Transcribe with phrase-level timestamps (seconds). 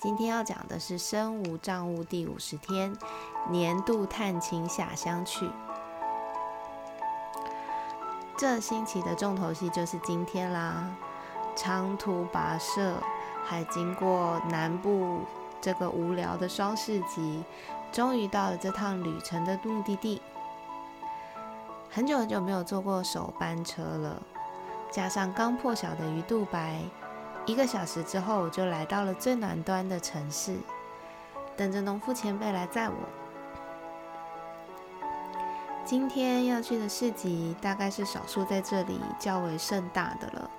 [0.00, 2.96] 今天要讲的是身无障物第五十天
[3.50, 5.50] 年度探亲下乡去。
[8.36, 10.88] 这星期的重头戏就是今天啦，
[11.56, 12.94] 长途跋涉，
[13.44, 15.22] 还经过南部
[15.60, 17.42] 这个无聊的双市集，
[17.90, 20.22] 终于到了这趟旅程的目的地。
[21.90, 24.22] 很久很久没有坐过首班车了。
[24.92, 26.80] 加上刚破晓的鱼肚白，
[27.48, 30.58] 一个小时之后，我就来到了最南端的城市，
[31.56, 32.96] 等着农夫前辈来载我。
[35.82, 40.50] 今天要去的市集，大概是少数在这里较为盛大的了。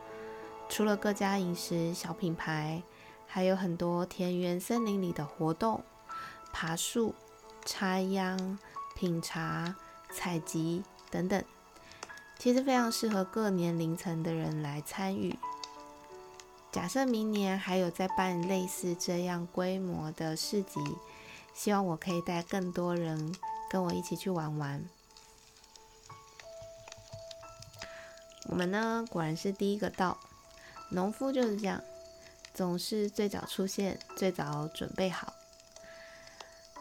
[0.68, 2.82] 除了各家饮食小品牌，
[3.28, 5.84] 还有很多田园森林里的活动，
[6.52, 7.14] 爬树、
[7.66, 8.58] 插秧、
[8.96, 9.76] 品茶、
[10.12, 11.44] 采集等等。
[12.40, 15.38] 其实非常适合各年龄层的人来参与。
[16.72, 20.80] 假设明年还有在办类似这样规模的市集，
[21.54, 23.36] 希望我可以带更多人
[23.70, 24.84] 跟我一起去玩玩。
[28.50, 30.18] 我们呢，果然是第一个到。
[30.92, 31.82] 农夫就是这样，
[32.54, 35.34] 总是最早出现，最早准备好。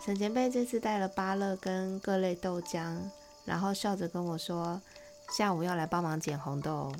[0.04, 2.96] 沈前辈这次带了芭乐跟各类豆浆，
[3.44, 4.80] 然后笑着跟我说。
[5.36, 6.90] 下午要来帮忙捡红豆，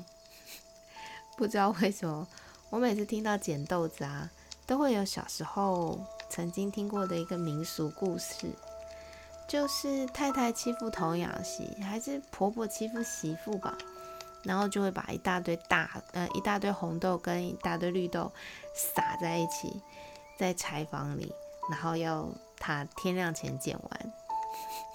[1.35, 2.27] 不知道为什么，
[2.69, 4.29] 我每次听到捡豆子啊，
[4.67, 5.99] 都会有小时候
[6.29, 8.51] 曾经听过的一个民俗故事，
[9.47, 13.75] 就是太太欺负童养媳，还是婆婆欺负媳妇吧，
[14.43, 18.31] 然后就会把一大堆大呃一大堆红豆跟一大堆绿豆
[18.75, 19.81] 撒在一起，
[20.37, 21.33] 在柴房里，
[21.71, 22.29] 然后要
[22.59, 24.13] 她天亮前捡完。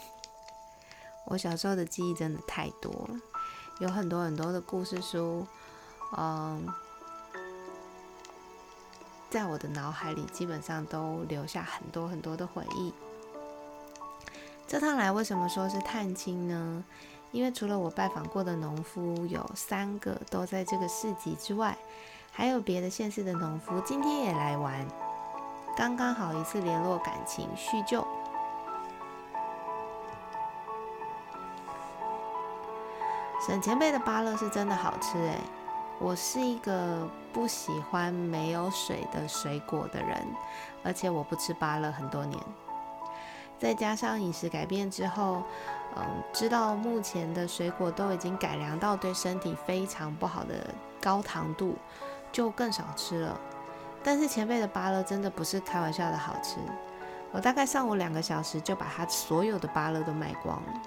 [1.27, 3.17] 我小时候的记忆真的太多了，
[3.81, 5.45] 有很多很多的故事书，
[6.17, 6.69] 嗯，
[9.35, 12.95] 在我的脑海里基本上都留下很多很多的回忆。
[14.65, 16.85] 这趟来为什么说是探亲呢？
[17.33, 21.77] 因为除了我拜访过的农夫有三个都在这个市集之外，
[22.31, 24.87] 还有别的县市的农夫今天也来玩，
[25.77, 28.07] 刚刚好一次联络感情叙旧。
[33.45, 35.41] 沈前辈的芭乐是真的好吃诶，
[36.01, 40.27] 我是一个不喜欢没有水的水果的人，
[40.83, 42.41] 而且我不吃芭乐很多年。
[43.59, 45.43] 再加上饮食改变之后，
[45.97, 50.55] 嗯，知道目前的水果都已经改良到对身体非常不好的
[51.01, 51.77] 高糖度，
[52.33, 53.41] 就更少吃了。
[54.03, 56.57] 但是前辈的芭乐真的不是开玩笑的好吃，
[57.33, 60.83] 我大概上午两个小时就把他所有的芭乐都卖光了。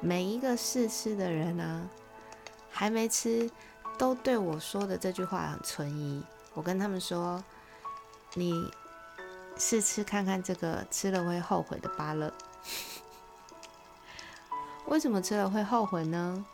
[0.00, 1.88] 每一个试吃的人呢，
[2.68, 3.50] 还没吃，
[3.98, 6.24] 都对我说的这句话很存疑。
[6.54, 7.42] 我跟他们说
[8.34, 8.70] ：“你
[9.56, 12.32] 试吃看看这个吃了会后悔的芭乐。
[14.86, 16.46] 为什么吃了会后悔呢？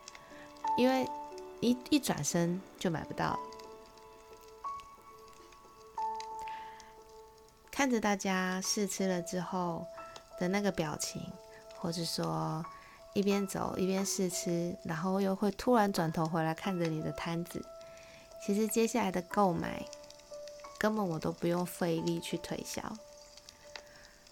[0.76, 1.08] 因为
[1.60, 3.38] 一一转身就买不到。
[7.70, 9.86] 看着大家试吃了之后
[10.40, 11.20] 的那个表情，
[11.76, 12.64] 或者说……
[13.14, 17.64] 一边走一边试吃，然后又会突然转头回来看着你的摊子。
[18.44, 19.86] 其实接下来的购买，
[20.78, 22.82] 根本我都不用费力去推销。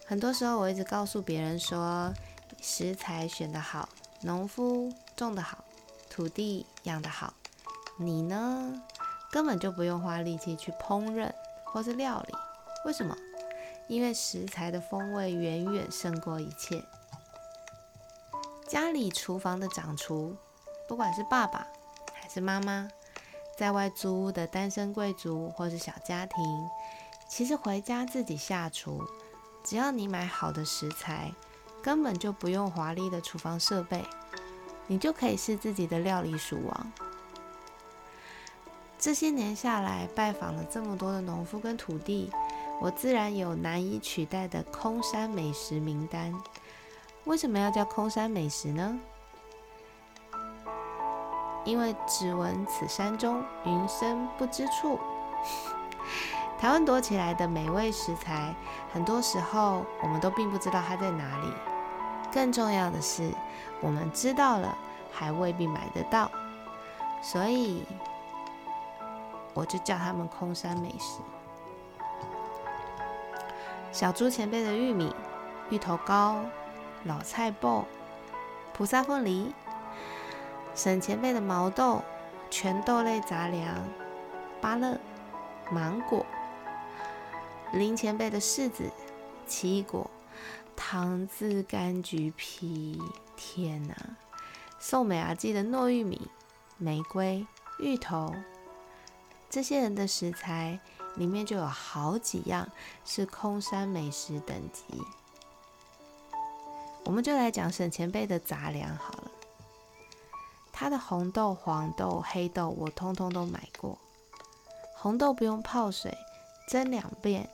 [0.05, 2.13] 很多时候我一直告诉别人说，
[2.61, 3.87] 食材选得好，
[4.21, 5.63] 农夫种得好，
[6.09, 7.33] 土地养得好，
[7.97, 8.83] 你呢，
[9.31, 11.31] 根本就不用花力气去烹饪
[11.63, 12.33] 或是料理。
[12.85, 13.15] 为什么？
[13.87, 16.83] 因为食材的风味远远胜过一切。
[18.73, 20.35] 家里厨房的掌厨，
[20.87, 21.67] 不管是爸爸
[22.11, 22.89] 还是妈妈，
[23.55, 26.43] 在外租屋的单身贵族或是小家庭，
[27.29, 28.99] 其实回家自己下厨，
[29.63, 31.31] 只要你买好的食材，
[31.83, 34.03] 根本就不用华丽的厨房设备，
[34.87, 36.91] 你就可以是自己的料理鼠王。
[38.97, 42.31] 这些年下来，拜访了这么多的农夫跟土地，
[42.81, 46.33] 我自然有难以取代的空山美食名单。
[47.25, 48.99] 为什么要叫空山美食呢？
[51.63, 54.99] 因为只闻此山中，云深不知处。
[56.59, 58.53] 台湾躲起来的美味食材，
[58.93, 61.53] 很多时候我们都并不知道它在哪里。
[62.33, 63.31] 更重要的是，
[63.79, 64.77] 我们知道了，
[65.11, 66.29] 还未必买得到。
[67.21, 67.85] 所以，
[69.53, 71.21] 我就叫他们空山美食。
[73.93, 75.15] 小猪前辈的玉米、
[75.69, 76.43] 芋头糕、
[77.03, 77.85] 老菜脯、
[78.73, 79.51] 菩萨凤梨；
[80.73, 82.01] 沈前辈的毛豆、
[82.49, 83.87] 全豆类杂粮、
[84.61, 84.97] 芭乐、
[85.71, 86.25] 芒果；
[87.73, 88.89] 林前辈的柿子、
[89.47, 90.09] 奇异果。
[90.75, 92.99] 糖渍柑橘皮，
[93.35, 93.95] 天哪！
[94.79, 96.27] 宋美阿记的糯玉米、
[96.77, 97.45] 玫瑰、
[97.77, 98.33] 芋头，
[99.51, 100.79] 这些人的食材
[101.15, 102.67] 里面就有好几样
[103.05, 104.83] 是空山美食等级。
[107.05, 109.31] 我们就来讲沈前辈的杂粮好了。
[110.71, 113.97] 他的红豆、黄豆、黑豆，我通通都买过。
[114.95, 116.17] 红豆不用泡水，
[116.67, 117.49] 蒸两遍，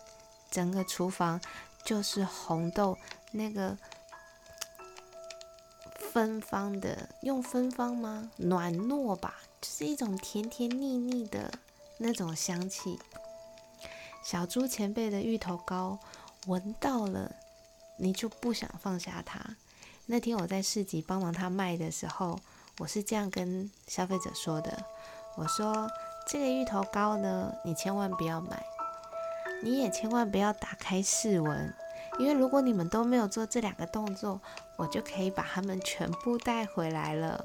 [0.50, 1.40] 整个厨房。
[1.86, 2.98] 就是红豆
[3.32, 3.76] 那个
[6.12, 8.30] 芬芳的，用芬芳吗？
[8.36, 11.52] 暖糯吧，就是一种甜甜腻腻的
[11.98, 13.00] 那种香气。
[14.24, 15.98] 小猪前辈的芋头糕，
[16.48, 17.34] 闻到了
[18.00, 19.40] 你就不想放下它。
[20.08, 22.40] 那天我在市集帮忙他卖的时候，
[22.80, 24.84] 我是这样跟消费者说的：
[25.36, 25.88] 我说
[26.28, 28.64] 这个芋头糕呢，你千万不要买。
[29.62, 31.74] 你也千万不要打开试闻，
[32.18, 34.40] 因为如果你们都没有做这两个动作，
[34.78, 37.44] 我就可以把它们全部带回来了。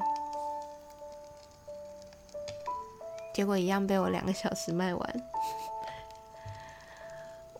[3.34, 5.30] 结果一样被我两个小时卖完。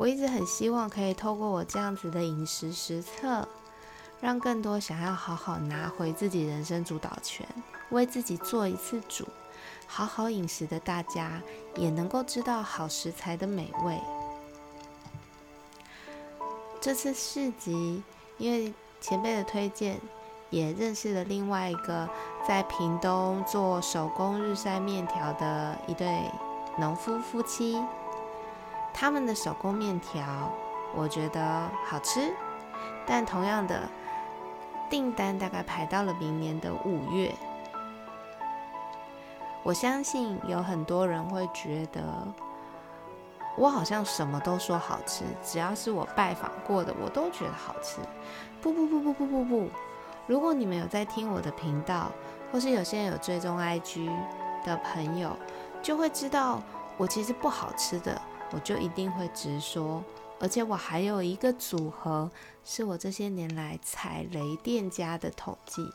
[0.05, 3.49] 我一直很希望可以透过我这样子的饮食实测，
[4.21, 7.49] 让更多想要好好拿回自己人生主导权，
[7.89, 9.27] 为自己做一次主，
[9.87, 11.41] 好好饮食的大家，
[11.77, 13.99] 也能够知道好食材的美味。
[16.83, 18.03] 这次市集，
[18.37, 19.99] 因为前辈的推荐，
[20.51, 22.07] 也认识了另外一个
[22.47, 26.31] 在屏东做手工日晒面条的一对
[26.79, 27.81] 农夫夫妻。
[28.95, 30.25] 他们的手工面条，
[30.95, 32.33] 我觉得好吃，
[33.05, 33.83] 但同样的
[34.89, 37.35] 订单大概排到了明年的五月。
[39.65, 42.03] 我相信有很多人会觉得。
[43.57, 48.01] 我好像什么都说好吃，只要是我拜访过的，我都觉得好吃。
[48.61, 49.71] 不不不不不不不，
[50.27, 52.11] 如果你们有在听我的频道，
[52.51, 54.11] 或是有些人有追踪 IG
[54.65, 55.37] 的朋友，
[55.81, 56.61] 就会知道
[56.97, 58.21] 我其实不好吃的，
[58.55, 60.03] 我就一定会直说。
[60.41, 62.31] 而且我还有一个组合，
[62.65, 65.93] 是我这些年来踩雷店家的统计。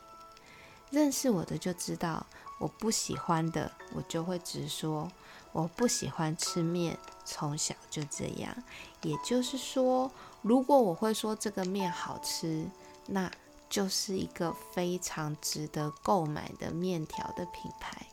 [0.90, 2.26] 认识我的就知道，
[2.58, 5.10] 我不喜欢的，我就会直说。
[5.52, 8.54] 我不喜欢吃面，从小就这样。
[9.02, 10.10] 也就是说，
[10.42, 12.66] 如果我会说这个面好吃，
[13.06, 13.30] 那
[13.68, 18.06] 就是一个非常值得购买的面条的品牌，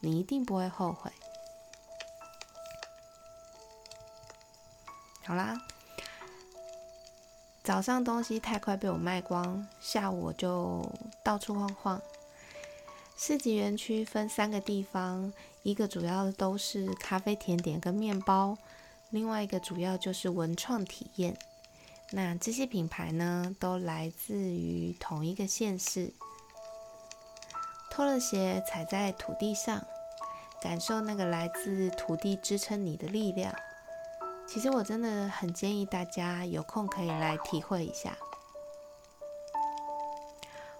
[0.00, 1.10] 你一定不会后悔。
[5.28, 5.60] 好啦，
[7.62, 10.90] 早上东西太快被我卖光，下午我就
[11.22, 12.00] 到处晃晃。
[13.14, 15.30] 市集园区分三个地方。
[15.64, 18.56] 一个主要的都是咖啡、甜点跟面包，
[19.10, 21.36] 另外一个主要就是文创体验。
[22.12, 26.14] 那这些品牌呢，都来自于同一个县市。
[27.90, 29.84] 脱了鞋，踩在土地上，
[30.62, 33.54] 感受那个来自土地支撑你的力量。
[34.48, 38.16] 其实我真的很建议大家有空可以来体会一下。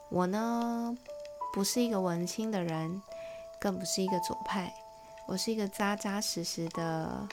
[0.09, 0.97] 我呢，
[1.53, 3.03] 不是一个文青的人。
[3.61, 4.73] 更不是一个左派，
[5.27, 7.27] 我是一个扎扎实实的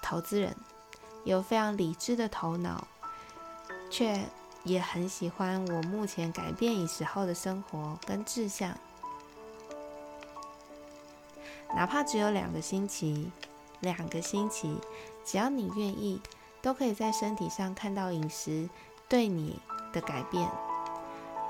[0.00, 0.56] 投资人，
[1.24, 2.88] 有非常理智的头脑，
[3.90, 4.24] 却
[4.64, 8.74] 也很喜欢我目前改变饮食后的生活跟志向。
[11.74, 13.30] 哪怕只有两个星期，
[13.80, 14.74] 两个星期，
[15.24, 16.20] 只要你愿意，
[16.62, 18.68] 都可以在身体上看到饮食
[19.08, 19.58] 对你
[19.92, 20.48] 的改变。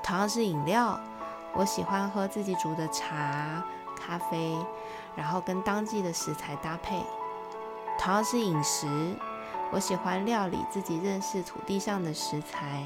[0.03, 0.99] 同样是饮料。
[1.53, 3.61] 我喜欢喝自己煮的茶、
[3.93, 4.57] 咖啡，
[5.17, 7.03] 然后跟当季的食材搭配。
[7.99, 8.87] 同样是饮食，
[9.69, 12.85] 我喜欢料理自己认识土地上的食材，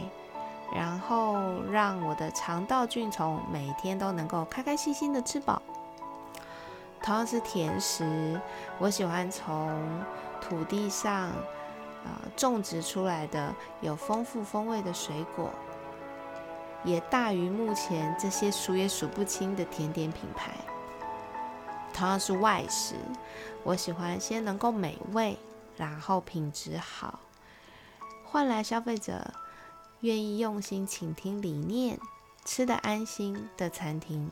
[0.73, 1.37] 然后
[1.71, 5.61] 让我的肠道菌虫每天都能够开开心心的吃饱。
[7.03, 8.41] 同样是甜食，
[8.79, 9.79] 我喜欢从
[10.41, 11.31] 土地上
[12.03, 15.51] 呃种植出来的有丰富风味的水果。
[16.83, 20.51] 也大于目前这些数也数不清的甜点品牌。
[21.91, 22.93] 同样是外食，
[23.63, 25.37] 我喜欢先能够美味
[25.77, 27.19] 然后品质好，
[28.23, 29.33] 换来消费者
[30.01, 31.97] 愿意用心倾听理念、
[32.43, 34.29] 吃得安心的餐厅。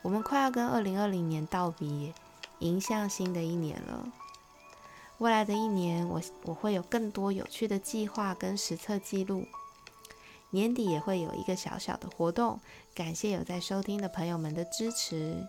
[0.00, 2.14] 我们快要跟二零二零年道别，
[2.60, 4.06] 迎向新的一年了。
[5.18, 9.46] 未来的一年，我我会有更多有趣的计划跟实测记录。
[10.50, 12.60] 年底也会有一个小小的活动，
[12.94, 15.46] 感谢有在收听的朋友们的支持。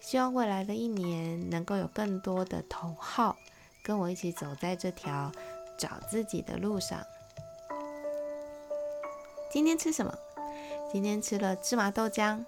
[0.00, 3.36] 希望未来的一年能够有更多的同好
[3.82, 5.32] 跟我一起走在这条
[5.78, 7.02] 找自己的路上。
[9.50, 10.12] 今天吃什么？
[10.92, 12.44] 今天吃了芝麻豆浆。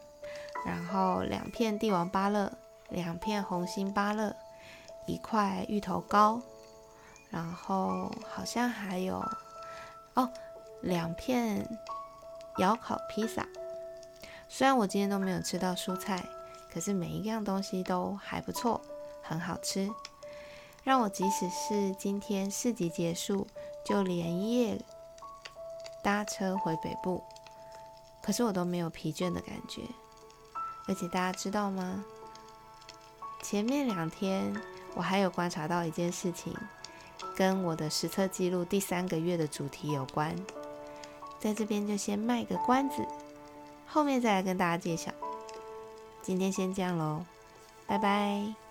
[0.65, 2.53] 然后两片帝王芭乐，
[2.89, 4.35] 两片红心芭乐，
[5.07, 6.41] 一块芋头糕，
[7.31, 9.25] 然后好像还有
[10.15, 10.31] 哦，
[10.83, 11.67] 两片
[12.59, 13.47] 窑烤披萨。
[14.49, 16.25] 虽然我今天都没有吃到蔬菜，
[16.73, 18.81] 可是每一样东西都还不错，
[19.23, 19.91] 很好吃，
[20.85, 23.47] 让我即使是今天市集结束
[23.85, 24.79] 就连夜
[26.03, 27.23] 搭车回北部，
[28.23, 29.83] 可是我都没有疲倦的感觉。
[30.89, 32.05] 而且大家知道吗？
[33.43, 34.55] 前面两天
[34.97, 36.53] 我还有观察到一件事情，
[37.37, 40.35] 跟我的实测记录第三个月的主题有关。
[41.39, 43.07] 在这边就先卖个关子，
[43.87, 45.13] 后面再来跟大家介绍。
[46.23, 47.25] 今天先这样喽，
[47.87, 48.66] 拜拜。